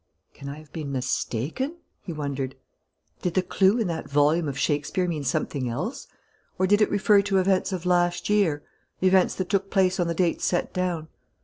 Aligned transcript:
"Can 0.33 0.49
I 0.49 0.57
have 0.57 0.73
been 0.73 0.91
mistaken?" 0.91 1.75
he 2.01 2.11
wondered. 2.11 2.55
"Did 3.21 3.35
the 3.35 3.43
clue 3.43 3.77
in 3.77 3.85
that 3.89 4.09
volume 4.09 4.47
of 4.47 4.57
Shakespeare 4.57 5.07
mean 5.07 5.23
something 5.23 5.69
else? 5.69 6.07
Or 6.57 6.65
did 6.65 6.81
it 6.81 6.89
refer 6.89 7.21
to 7.21 7.37
events 7.37 7.71
of 7.71 7.85
last 7.85 8.27
year, 8.27 8.63
events 9.01 9.35
that 9.35 9.49
took 9.49 9.69
place 9.69 9.99
on 9.99 10.07
the 10.07 10.15
dates 10.15 10.43
set 10.43 10.73
down?" 10.73 11.07